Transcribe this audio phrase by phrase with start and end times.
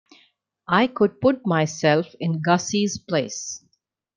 [0.67, 3.63] I could put myself in Gussie's place.